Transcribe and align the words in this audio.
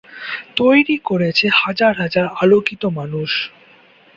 তৈরি 0.55 0.95
করেছে 1.09 1.45
হাজার 1.61 1.93
হাজার 2.01 2.25
আলোকিত 2.41 2.83
মানুষ। 2.97 3.31